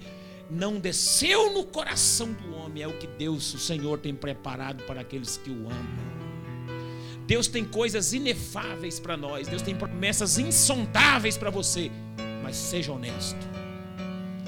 [0.50, 5.02] não desceu no coração do homem, é o que Deus, o Senhor, tem preparado para
[5.02, 6.23] aqueles que o amam.
[7.26, 11.90] Deus tem coisas inefáveis para nós, Deus tem promessas insondáveis para você,
[12.42, 13.54] mas seja honesto.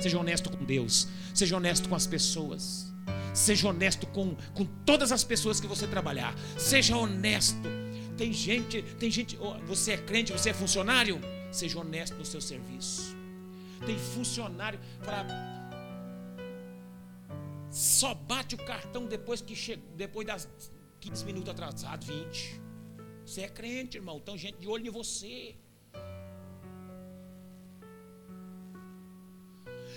[0.01, 2.93] Seja honesto com Deus, seja honesto com as pessoas,
[3.33, 7.57] seja honesto com, com todas as pessoas que você trabalhar, seja honesto.
[8.17, 11.19] Tem gente, tem gente, você é crente, você é funcionário,
[11.51, 13.15] seja honesto no seu serviço.
[13.85, 15.25] Tem funcionário para
[17.71, 20.47] só bate o cartão depois que chega, depois das
[21.05, 22.61] 15 minutos atrasado, 20.
[23.23, 24.17] Você é crente, irmão.
[24.17, 25.55] Então, gente de olho em você.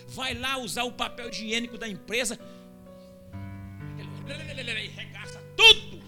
[0.08, 2.38] Vai lá usar o papel higiênico da empresa.
[4.84, 6.02] E regaça tudo.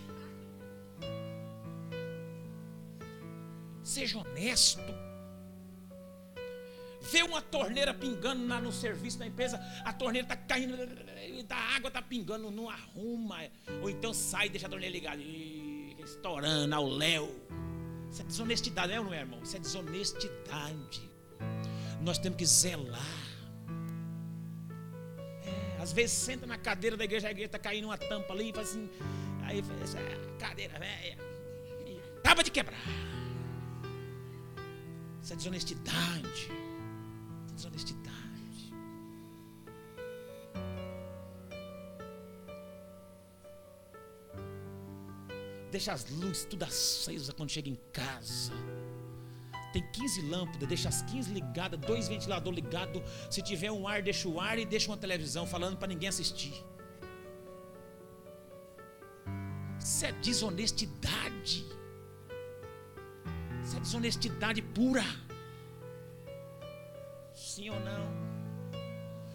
[3.83, 5.00] Seja honesto.
[7.11, 10.77] Vê uma torneira pingando lá no serviço da empresa, a torneira está caindo,
[11.51, 13.39] a água está pingando, não arruma.
[13.83, 15.21] Ou então sai e deixa a torneira ligada,
[15.99, 17.35] estourando ao léu.
[18.11, 19.43] Isso é desonestidade, não é, irmão?
[19.43, 21.11] Isso é desonestidade.
[22.01, 23.01] Nós temos que zelar.
[25.45, 28.51] É, às vezes senta na cadeira da igreja, a igreja está caindo uma tampa ali
[28.51, 28.89] e faz assim.
[29.43, 29.97] Aí faz
[30.39, 31.19] cadeira velha.
[32.19, 32.79] Acaba de quebrar.
[35.21, 36.60] Isso é desonestidade
[37.61, 38.73] desonestidade.
[45.71, 48.53] Deixa as luzes tudo acesas quando chega em casa.
[49.73, 53.03] Tem 15 lâmpadas, deixa as 15 ligadas, dois ventiladores ligados.
[53.31, 56.55] Se tiver um ar, deixa o ar e deixa uma televisão falando para ninguém assistir.
[59.79, 61.67] Isso é desonestidade.
[63.63, 65.05] Isso é desonestidade pura.
[67.51, 68.07] Sim ou não?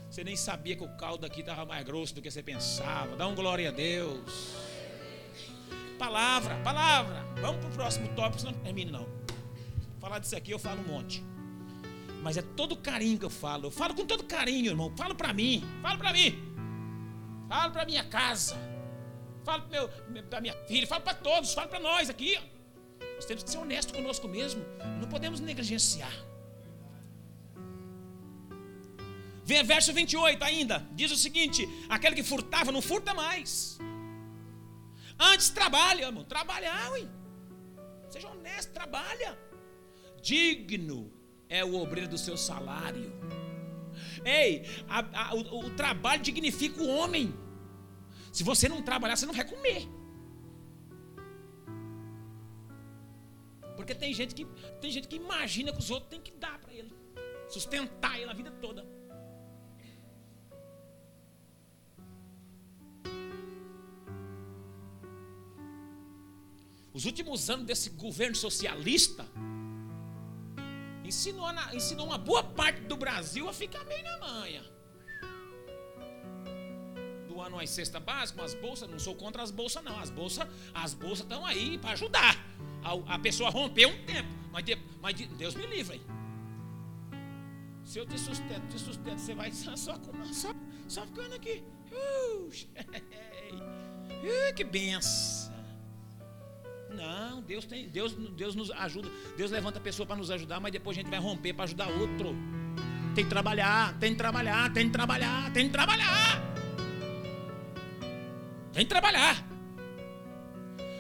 [0.10, 3.14] Você nem sabia que o caldo aqui estava mais grosso do que você pensava.
[3.18, 4.56] Dá um glória a Deus.
[6.00, 7.26] Palavra, palavra.
[7.42, 9.06] Vamos para o próximo tópico, senão não termine não.
[10.00, 11.22] Falar disso aqui eu falo um monte.
[12.24, 13.66] Mas é todo carinho que eu falo.
[13.66, 14.96] Eu falo com todo carinho, irmão.
[14.96, 15.62] Falo para mim.
[15.82, 16.42] Falo para mim.
[17.50, 18.56] Falo para minha casa.
[19.44, 19.64] Falo
[20.30, 20.88] para minha filha.
[20.88, 21.54] Falo para todos.
[21.54, 22.40] Falo para nós aqui.
[23.16, 24.64] Nós temos que ser honestos conosco mesmo.
[25.02, 26.14] Não podemos negligenciar.
[29.46, 33.78] Verso 28 ainda, diz o seguinte: aquele que furtava, não furta mais.
[35.20, 37.08] Antes trabalha, irmão, trabalhar, ué.
[38.10, 39.38] Seja honesto, trabalha.
[40.22, 41.14] Digno
[41.48, 43.14] é o obreiro do seu salário.
[44.26, 47.34] Ei, a, a, o, o trabalho dignifica o homem.
[48.34, 49.88] Se você não trabalhar, você não vai comer.
[53.76, 54.46] Porque tem gente que
[54.82, 56.92] tem gente que imagina que os outros têm que dar para ele,
[57.48, 58.95] sustentar ele a vida toda.
[66.96, 69.26] Os últimos anos desse governo socialista
[71.04, 74.64] ensinou, na, ensinou uma boa parte do Brasil a ficar bem na manha.
[77.28, 80.00] Do ano as cesta básica, as bolsas, não sou contra as bolsas, não.
[80.00, 82.42] As bolsas as bolsas estão aí para ajudar.
[82.82, 84.30] A, a, pessoa romper um tempo.
[84.54, 86.02] Mas, de, mas de, Deus me livre.
[87.84, 90.00] Se eu te sustento, te sustento, você vai só, só,
[90.88, 91.62] só, ficando aqui.
[91.92, 92.50] Uh,
[94.56, 95.55] que benção.
[96.96, 99.10] Não, Deus tem, Deus, Deus nos ajuda.
[99.38, 101.88] Deus levanta a pessoa para nos ajudar, mas depois a gente vai romper para ajudar
[101.88, 102.36] outro.
[103.14, 106.42] Tem que trabalhar, tem que trabalhar, tem que trabalhar, tem que trabalhar.
[108.74, 109.46] Tem que trabalhar.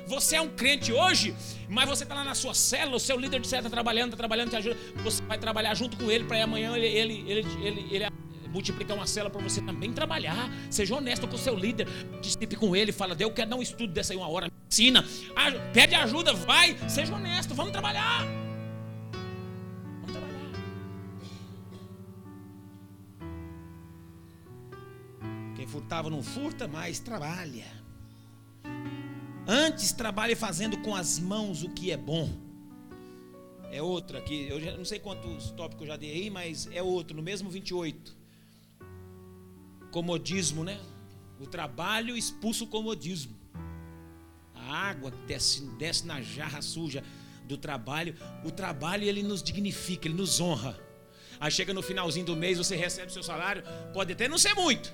[0.07, 1.35] Você é um crente hoje,
[1.67, 4.17] mas você está lá na sua célula, o seu líder de célula está trabalhando, está
[4.17, 4.77] trabalhando, te ajuda.
[5.03, 8.05] Você vai trabalhar junto com ele para amanhã ele, ele, ele, ele, ele
[8.55, 10.49] multiplicar uma cela para você também trabalhar.
[10.69, 11.87] Seja honesto com o seu líder.
[12.21, 14.49] Discipe com ele, fala, Deus quer dar um estudo dessa aí uma hora.
[14.67, 15.05] Ensina,
[15.73, 18.25] pede ajuda, vai, seja honesto, vamos trabalhar.
[20.01, 20.51] Vamos trabalhar.
[25.55, 27.65] Quem furtava não furta, mas trabalha.
[29.47, 32.29] Antes trabalhe fazendo com as mãos o que é bom.
[33.71, 36.81] É outra aqui, eu já, não sei quantos tópicos eu já dei aí, mas é
[36.81, 38.25] outro, no mesmo 28
[39.95, 40.77] comodismo, né?
[41.39, 43.33] O trabalho expulsa o comodismo.
[44.75, 47.03] Água desce, desce na jarra suja
[47.45, 48.15] do trabalho.
[48.43, 50.79] O trabalho ele nos dignifica, ele nos honra.
[51.39, 54.53] Aí chega no finalzinho do mês, você recebe o seu salário, pode até não ser
[54.53, 54.93] muito,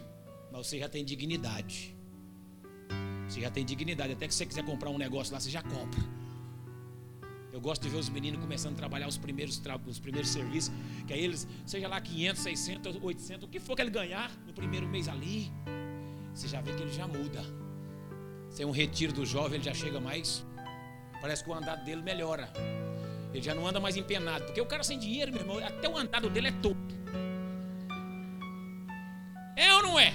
[0.52, 1.96] mas você já tem dignidade.
[3.28, 4.14] Você já tem dignidade.
[4.14, 6.02] Até que você quiser comprar um negócio lá, você já compra.
[7.54, 10.74] Eu gosto de ver os meninos começando a trabalhar os primeiros, os primeiros serviços,
[11.06, 14.54] que aí eles, seja lá 500, 600, 800, o que for que ele ganhar no
[14.54, 15.52] primeiro mês ali,
[16.34, 17.44] você já vê que ele já muda.
[18.52, 20.46] Sem um retiro do jovem, ele já chega mais.
[21.22, 22.52] Parece que o andado dele melhora.
[23.34, 24.44] Ele já não anda mais empenado.
[24.46, 26.78] Porque o cara sem dinheiro, meu irmão, até o andado dele é todo.
[29.56, 30.14] É ou não é?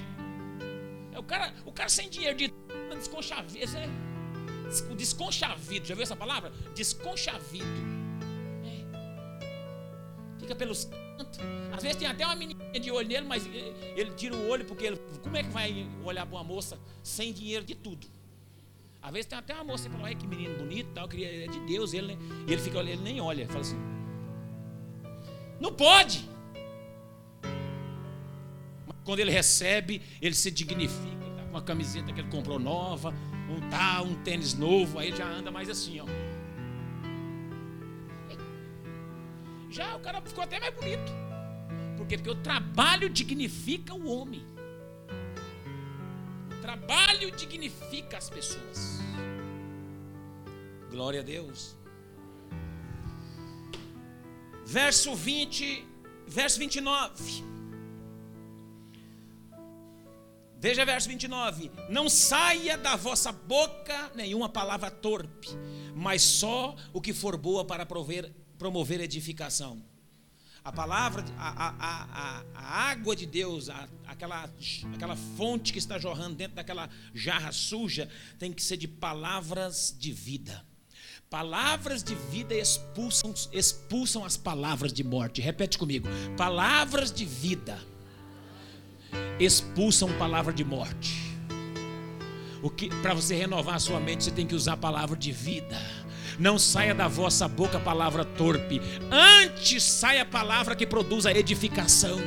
[1.12, 2.52] é o, cara, o cara sem dinheiro de
[2.94, 3.64] desconchavido.
[3.78, 3.88] É
[4.94, 6.52] desconchavido, já viu essa palavra?
[6.74, 7.64] Desconchavido.
[8.64, 10.40] É.
[10.40, 11.38] Fica pelos cantos.
[11.74, 14.84] Às vezes tem até uma menininha de olho nele, mas ele tira o olho porque
[14.86, 14.96] ele.
[15.22, 18.15] Como é que vai olhar para uma moça sem dinheiro de tudo?
[19.06, 21.60] Às vezes tem até uma moça que fala, que menino bonito, tal, queria, é de
[21.60, 23.78] Deus, ele, e ele fica ele nem olha, fala assim.
[25.60, 26.28] Não pode!
[28.84, 32.58] Mas quando ele recebe, ele se dignifica, ele está com uma camiseta que ele comprou
[32.58, 33.14] nova,
[33.48, 36.06] um tal, um tênis novo, aí ele já anda mais assim, ó.
[39.70, 41.12] Já o cara ficou até mais bonito.
[41.96, 42.16] Por quê?
[42.16, 44.44] Porque o trabalho dignifica o homem.
[46.66, 48.98] Trabalho dignifica as pessoas.
[50.90, 51.76] Glória a Deus.
[54.64, 55.86] Verso 20,
[56.26, 57.44] verso 29.
[60.58, 61.70] Veja verso 29.
[61.88, 65.50] Não saia da vossa boca nenhuma palavra torpe,
[65.94, 69.84] mas só o que for boa para prover, promover edificação.
[70.66, 73.70] A palavra, a, a, a, a água de Deus,
[74.04, 74.50] aquela,
[74.92, 80.10] aquela fonte que está jorrando dentro daquela jarra suja, tem que ser de palavras de
[80.10, 80.66] vida.
[81.30, 85.40] Palavras de vida expulsam, expulsam as palavras de morte.
[85.40, 86.08] Repete comigo.
[86.36, 87.78] Palavras de vida
[89.38, 91.14] expulsam palavra de morte.
[92.60, 95.30] O que para você renovar a sua mente, você tem que usar a palavra de
[95.30, 95.78] vida.
[96.38, 98.80] Não saia da vossa boca palavra torpe,
[99.10, 102.20] antes saia palavra que produz a edificação.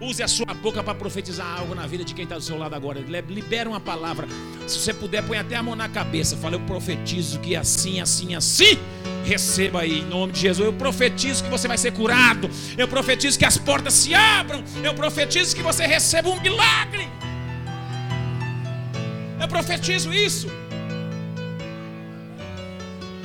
[0.00, 2.74] Use a sua boca para profetizar algo na vida de quem está do seu lado
[2.74, 3.00] agora.
[3.00, 4.28] Libera uma palavra.
[4.66, 6.36] Se você puder, põe até a mão na cabeça.
[6.36, 8.78] Fala, eu profetizo que assim, assim, assim.
[9.24, 10.64] Receba aí, em nome de Jesus.
[10.64, 12.48] Eu profetizo que você vai ser curado.
[12.76, 14.62] Eu profetizo que as portas se abram.
[14.84, 17.08] Eu profetizo que você receba um milagre.
[19.40, 20.48] Eu profetizo isso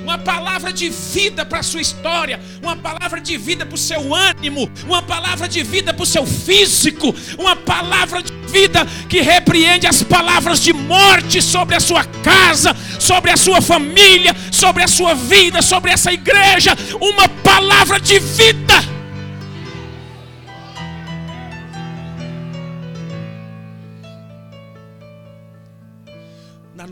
[0.04, 4.14] uma palavra de vida para a sua história, uma palavra de vida para o seu
[4.14, 9.88] ânimo, uma palavra de vida para o seu físico, uma palavra de vida que repreende
[9.88, 15.16] as palavras de morte sobre a sua casa, sobre a sua família, sobre a sua
[15.16, 18.62] vida, sobre essa igreja, uma palavra de vida.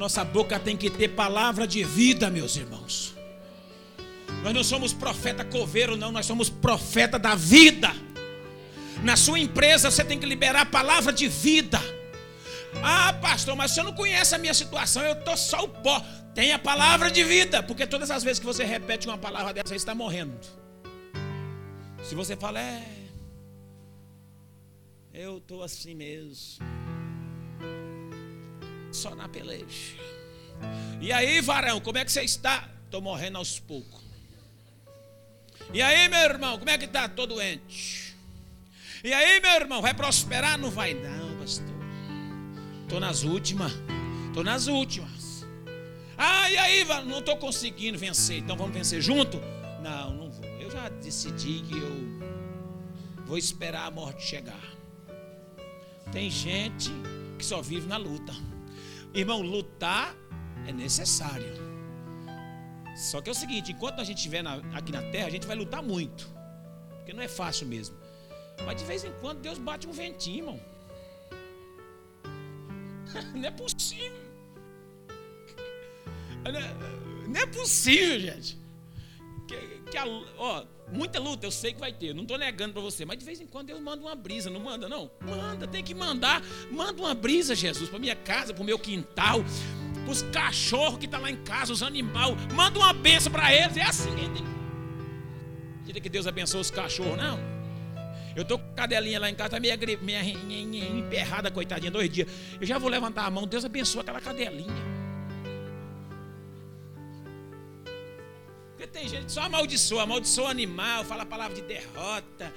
[0.01, 3.13] Nossa boca tem que ter palavra de vida, meus irmãos.
[4.41, 7.91] Nós não somos profeta coveiro, não, nós somos profeta da vida.
[9.03, 11.79] Na sua empresa você tem que liberar a palavra de vida.
[12.81, 16.03] Ah, pastor, mas você não conhece a minha situação, eu estou só o pó.
[16.33, 19.67] Tem a palavra de vida, porque todas as vezes que você repete uma palavra dessa,
[19.67, 20.39] você está morrendo.
[22.03, 22.83] Se você fala, é,
[25.13, 26.70] eu estou assim mesmo
[28.91, 29.95] só na peleja.
[30.99, 32.69] E aí, varão, como é que você está?
[32.85, 34.01] Estou morrendo aos poucos.
[35.73, 37.05] E aí, meu irmão, como é que está?
[37.05, 38.15] Estou doente.
[39.03, 40.57] E aí, meu irmão, vai prosperar?
[40.57, 41.65] Não vai, não, pastor.
[42.83, 43.71] Estou nas últimas.
[44.27, 45.45] Estou nas últimas.
[46.17, 48.39] Ah, e aí, não estou conseguindo vencer.
[48.39, 49.39] Então vamos vencer junto?
[49.81, 50.45] Não, não vou.
[50.59, 54.61] Eu já decidi que eu vou esperar a morte chegar.
[56.11, 56.91] Tem gente
[57.39, 58.33] que só vive na luta.
[59.13, 60.15] Irmão, lutar
[60.67, 61.51] é necessário.
[62.95, 64.43] Só que é o seguinte: enquanto a gente estiver
[64.73, 66.29] aqui na terra, a gente vai lutar muito.
[66.97, 67.95] Porque não é fácil mesmo.
[68.65, 70.59] Mas de vez em quando Deus bate um ventinho, irmão.
[73.33, 74.21] Não é possível.
[77.27, 78.57] Não é possível, gente.
[79.47, 79.57] Que,
[79.89, 80.05] que a,
[80.37, 83.25] ó, muita luta eu sei que vai ter, não estou negando para você, mas de
[83.25, 85.09] vez em quando Deus manda uma brisa, não manda não?
[85.21, 89.43] Manda, tem que mandar, manda uma brisa, Jesus, para minha casa, para o meu quintal,
[90.03, 93.53] para os cachorros que estão tá lá em casa, os animais, manda uma benção para
[93.53, 94.11] eles, é assim.
[95.85, 97.39] Queria que Deus abençoe os cachorros, não.
[98.35, 102.09] Eu tô com a cadelinha lá em casa, tá meio meia, meia emperrada, coitadinha, dois
[102.09, 102.27] dias.
[102.59, 104.90] Eu já vou levantar a mão, Deus abençoe aquela cadelinha.
[108.81, 112.51] Porque tem gente que só amaldiçoa, amaldiçoa animal, fala a palavra de derrota.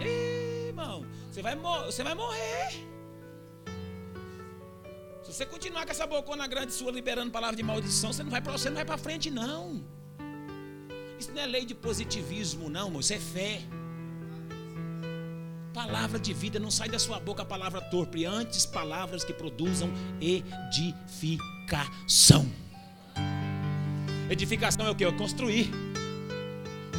[0.00, 1.54] Ei, irmão, você vai,
[1.86, 2.84] você vai morrer.
[5.22, 8.42] Se você continuar com essa bocona grande sua liberando palavra de maldição, você não vai
[8.42, 9.84] para você não vai para frente não.
[11.16, 13.62] Isso não é lei de positivismo não, irmão, isso é fé.
[15.72, 19.92] Palavra de vida não sai da sua boca a palavra torpe, antes palavras que produzam
[20.20, 21.38] edificação.
[24.30, 25.04] Edificação é o que?
[25.04, 25.70] É construir.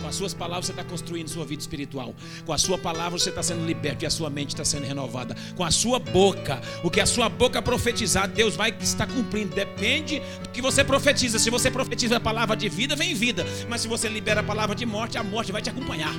[0.01, 2.15] Com as suas palavras você está construindo sua vida espiritual.
[2.45, 5.35] Com a sua palavra você está sendo liberto e a sua mente está sendo renovada.
[5.55, 9.53] Com a sua boca, o que a sua boca profetizar, Deus vai estar cumprindo.
[9.53, 11.37] Depende do que você profetiza.
[11.37, 13.45] Se você profetiza a palavra de vida, vem vida.
[13.67, 16.13] Mas se você libera a palavra de morte, a morte vai te acompanhar.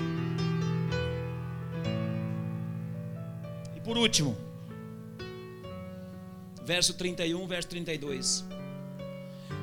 [3.77, 4.37] E por último,
[6.65, 8.60] verso 31, verso 32.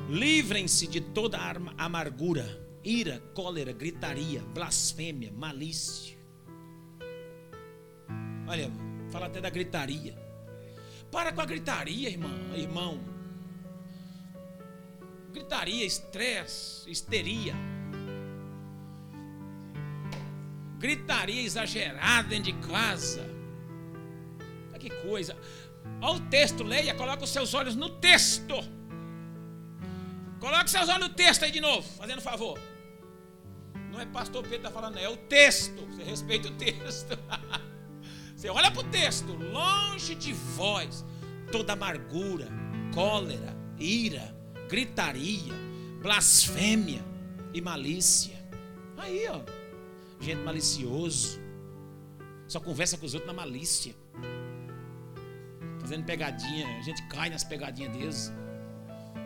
[0.08, 1.38] Livrem-se de toda
[1.76, 2.46] amargura,
[2.82, 6.16] ira, cólera, gritaria, blasfêmia, malícia.
[8.46, 8.70] Olha,
[9.10, 10.16] fala até da gritaria.
[11.10, 13.00] Para com a gritaria, irmão, irmão.
[15.32, 17.54] Gritaria, estresse, histeria.
[20.78, 23.28] gritaria exagerada dentro de casa.
[24.78, 25.36] Que coisa.
[26.00, 28.54] Olha o texto, leia, coloca os seus olhos no texto.
[30.40, 32.58] Coloque seus olhos no texto aí de novo, fazendo favor.
[33.90, 35.86] Não é pastor Pedro que está falando, é o texto.
[35.86, 37.18] Você respeita o texto.
[38.36, 41.04] Você olha para o texto, longe de vós,
[41.50, 42.46] toda amargura,
[42.94, 44.32] cólera, ira,
[44.68, 45.52] gritaria,
[46.00, 47.04] blasfêmia
[47.52, 48.38] e malícia.
[48.96, 49.40] Aí, ó,
[50.20, 51.40] gente malicioso,
[52.46, 53.92] só conversa com os outros na malícia,
[55.80, 58.32] fazendo pegadinha, a gente cai nas pegadinhas deles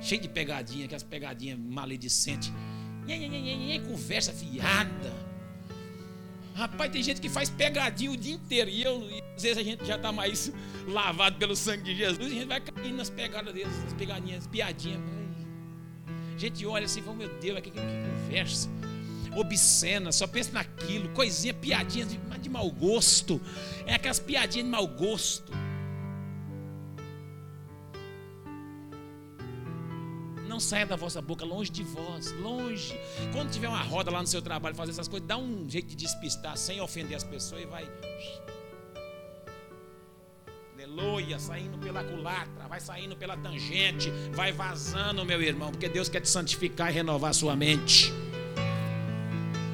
[0.02, 2.52] cheio de pegadinha, aquelas pegadinhas maledicentes.
[3.80, 5.32] Conversa fiada.
[6.54, 8.68] Rapaz, tem gente que faz pegadinha o dia inteiro.
[8.68, 10.52] E eu, e às vezes a gente já está mais
[10.86, 12.26] lavado pelo sangue de Jesus.
[12.26, 15.00] A gente vai caindo nas pegadas deles, nas pegadinhas, piadinhas.
[16.34, 18.68] A gente olha assim e fala, meu Deus, que, que, que conversa.
[19.34, 23.40] Obscena, só pensa naquilo, coisinha, piadinha de, de mau gosto.
[23.86, 25.52] É aquelas piadinhas de mau gosto.
[30.52, 32.94] Não saia da vossa boca, longe de vós, longe.
[33.32, 35.96] Quando tiver uma roda lá no seu trabalho, fazer essas coisas, dá um jeito de
[35.96, 37.90] despistar sem ofender as pessoas e vai.
[40.74, 46.20] Aleluia, saindo pela culatra, vai saindo pela tangente, vai vazando, meu irmão, porque Deus quer
[46.20, 48.12] te santificar e renovar a sua mente.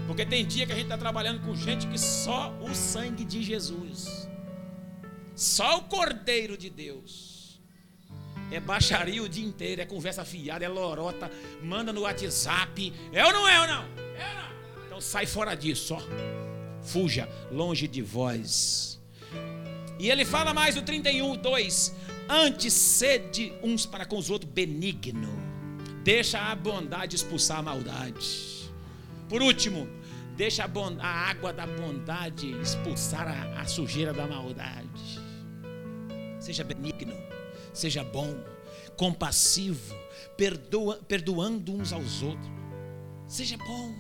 [0.07, 3.43] Porque tem dia que a gente está trabalhando com gente que só o sangue de
[3.43, 4.29] Jesus,
[5.35, 7.38] só o Cordeiro de Deus
[8.51, 11.31] é baixaria o dia inteiro, é conversa fiada, é lorota,
[11.63, 12.93] manda no WhatsApp.
[13.13, 13.83] É ou não é ou não?
[14.17, 14.87] É ou não?
[14.87, 16.03] Então sai fora disso, ó.
[16.83, 18.99] Fuja longe de vós.
[19.99, 21.95] E ele fala mais no 31, 2:
[22.29, 25.37] Antes sede uns para com os outros benigno.
[26.03, 28.71] Deixa a bondade expulsar a maldade.
[29.29, 29.87] Por último,
[30.37, 30.69] deixa a,
[31.05, 35.21] a água da bondade expulsar a, a sujeira da maldade.
[36.41, 37.15] Seja benigno
[37.79, 38.35] seja bom,
[38.97, 39.95] compassivo,
[40.37, 42.51] perdoa, perdoando uns aos outros.
[43.27, 43.95] Seja bom.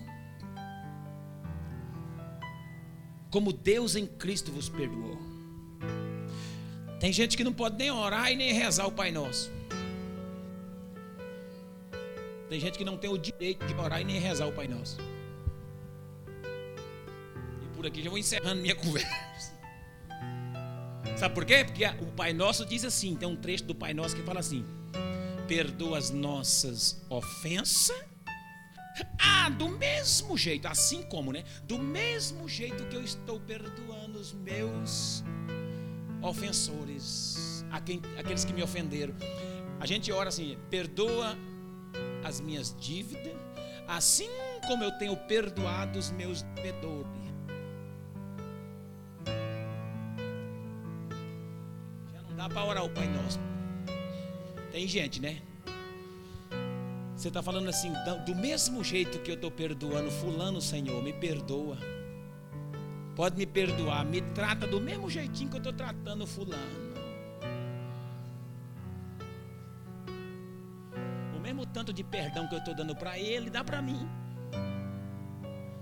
[3.31, 5.19] Como Deus em Cristo vos perdoou.
[6.99, 9.53] Tem gente que não pode nem orar e nem rezar o Pai Nosso.
[12.49, 14.99] Tem gente que não tem o direito de orar e nem rezar o Pai Nosso.
[17.63, 19.48] E por aqui já vou encerrando minha conversa.
[21.17, 21.65] Sabe por quê?
[21.65, 24.65] Porque o Pai Nosso diz assim: tem um trecho do Pai Nosso que fala assim:
[25.47, 27.97] perdoa as nossas ofensas.
[29.19, 31.45] Ah, do mesmo jeito, assim como, né?
[31.65, 35.23] Do mesmo jeito que eu estou perdoando os meus
[36.21, 37.65] ofensores,
[38.17, 39.15] aqueles que me ofenderam.
[39.81, 41.37] A gente ora assim: perdoa
[42.25, 43.33] as minhas dívidas,
[43.87, 44.29] assim
[44.67, 47.29] como eu tenho perdoado os meus devedores.
[52.39, 53.41] Dá para orar o Pai Nosso.
[54.71, 55.43] Tem gente, né?
[57.17, 57.93] Você está falando assim,
[58.25, 61.77] do mesmo jeito que eu estou perdoando Fulano, Senhor, me perdoa.
[63.17, 66.95] Pode me perdoar, me trata do mesmo jeitinho que eu estou tratando Fulano.
[71.37, 74.09] O mesmo tanto de perdão que eu estou dando para ele, dá para mim.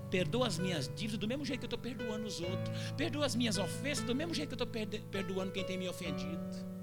[0.09, 2.91] Perdoa as minhas dívidas do mesmo jeito que eu estou perdoando os outros.
[2.95, 6.77] Perdoa as minhas ofensas do mesmo jeito que eu estou perdoando quem tem me ofendido.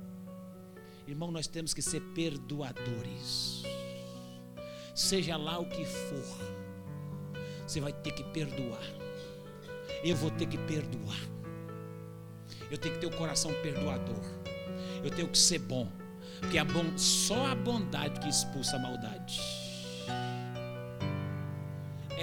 [1.07, 3.62] Irmão, nós temos que ser perdoadores.
[4.95, 6.39] Seja lá o que for,
[7.66, 8.83] você vai ter que perdoar.
[10.03, 11.18] Eu vou ter que perdoar.
[12.70, 14.25] Eu tenho que ter o coração perdoador.
[15.03, 15.91] Eu tenho que ser bom.
[16.41, 19.41] Porque a bom, só a bondade que expulsa a maldade.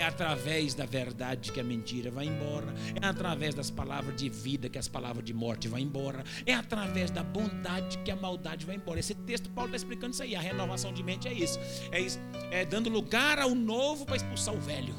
[0.01, 2.73] É através da verdade que a mentira vai embora.
[2.99, 6.23] É através das palavras de vida que as palavras de morte vão embora.
[6.43, 8.99] É através da bondade que a maldade vai embora.
[8.99, 10.35] Esse texto Paulo está explicando isso aí.
[10.35, 11.59] A renovação de mente é isso.
[11.91, 12.19] É isso.
[12.49, 14.95] É dando lugar ao novo para expulsar o velho.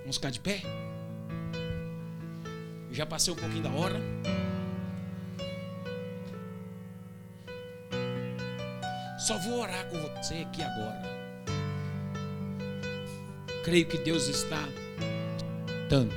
[0.00, 0.62] Vamos ficar de pé?
[2.90, 4.00] Já passei um pouquinho da hora.
[9.18, 11.29] Só vou orar com você aqui agora.
[13.62, 14.66] Creio que Deus está
[15.88, 16.14] dando,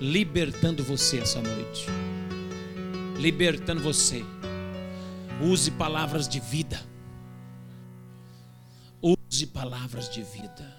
[0.00, 1.86] libertando você essa noite.
[3.18, 4.24] Libertando você.
[5.42, 6.80] Use palavras de vida.
[9.02, 10.72] Use palavras de vida.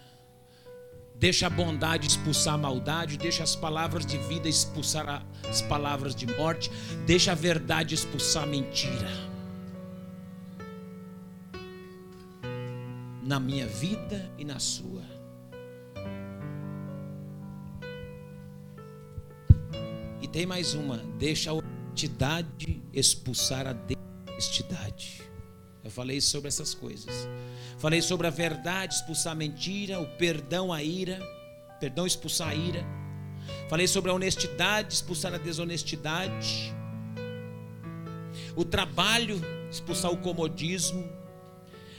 [1.18, 6.28] Deixa a bondade expulsar a maldade, deixa as palavras de vida expulsar as palavras de
[6.28, 6.70] morte,
[7.06, 9.10] deixa a verdade expulsar a mentira.
[13.24, 15.15] Na minha vida e na sua.
[20.36, 20.98] Tem mais uma.
[21.18, 25.22] Deixa a honestidade expulsar a desonestidade.
[25.82, 27.26] Eu falei sobre essas coisas.
[27.78, 31.22] Falei sobre a verdade expulsar a mentira, o perdão a ira,
[31.80, 32.86] perdão expulsar a ira.
[33.70, 36.76] Falei sobre a honestidade expulsar a desonestidade.
[38.58, 41.08] O trabalho expulsar o comodismo.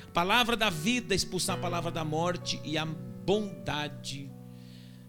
[0.08, 4.30] A palavra da vida expulsar a palavra da morte e a bondade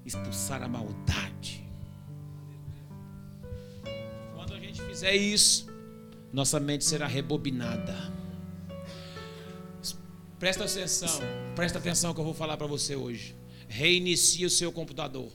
[0.05, 1.56] expulsar a maldade.
[4.97, 5.67] Fizer isso,
[6.33, 7.93] nossa mente será rebobinada.
[10.39, 11.21] Presta atenção,
[11.55, 13.35] presta atenção que eu vou falar para você hoje.
[13.67, 15.31] Reinicie o seu computador.